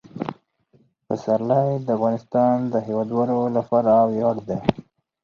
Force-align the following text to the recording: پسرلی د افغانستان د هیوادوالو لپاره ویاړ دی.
پسرلی 1.07 1.69
د 1.81 1.87
افغانستان 1.97 2.55
د 2.73 2.75
هیوادوالو 2.87 3.39
لپاره 3.57 3.91
ویاړ 4.11 4.35
دی. 4.47 4.59